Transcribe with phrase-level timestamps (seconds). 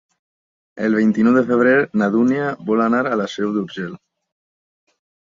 [0.87, 3.97] El vint-i-nou de febrer na Dúnia vol anar a la Seu d'Urgell.